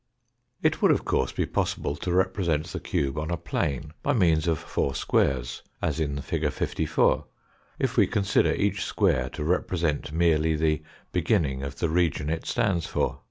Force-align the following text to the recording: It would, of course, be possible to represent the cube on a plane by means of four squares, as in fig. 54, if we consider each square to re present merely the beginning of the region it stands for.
It 0.63 0.81
would, 0.81 0.89
of 0.89 1.05
course, 1.05 1.31
be 1.31 1.45
possible 1.45 1.95
to 1.97 2.11
represent 2.11 2.65
the 2.65 2.79
cube 2.79 3.19
on 3.19 3.29
a 3.29 3.37
plane 3.37 3.93
by 4.01 4.13
means 4.13 4.47
of 4.47 4.57
four 4.57 4.95
squares, 4.95 5.61
as 5.79 5.99
in 5.99 6.23
fig. 6.23 6.49
54, 6.51 7.25
if 7.77 7.97
we 7.97 8.07
consider 8.07 8.51
each 8.55 8.83
square 8.83 9.29
to 9.29 9.43
re 9.43 9.59
present 9.59 10.11
merely 10.11 10.55
the 10.55 10.81
beginning 11.11 11.61
of 11.61 11.75
the 11.77 11.87
region 11.89 12.31
it 12.31 12.47
stands 12.47 12.87
for. 12.87 13.19